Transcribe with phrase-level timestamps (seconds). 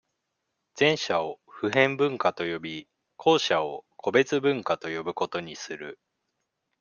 [0.79, 5.99] 前者を、普遍文化と呼び、後者を、個別文化と呼ぶことにする。